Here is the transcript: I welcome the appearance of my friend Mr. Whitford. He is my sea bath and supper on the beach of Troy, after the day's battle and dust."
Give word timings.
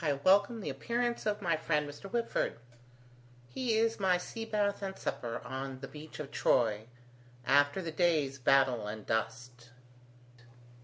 I 0.00 0.12
welcome 0.12 0.60
the 0.60 0.70
appearance 0.70 1.26
of 1.26 1.42
my 1.42 1.56
friend 1.56 1.88
Mr. 1.88 2.08
Whitford. 2.08 2.60
He 3.48 3.74
is 3.76 3.98
my 3.98 4.18
sea 4.18 4.44
bath 4.44 4.82
and 4.82 4.96
supper 4.96 5.40
on 5.44 5.80
the 5.80 5.88
beach 5.88 6.20
of 6.20 6.30
Troy, 6.30 6.86
after 7.44 7.82
the 7.82 7.90
day's 7.90 8.38
battle 8.38 8.86
and 8.86 9.04
dust." 9.04 9.70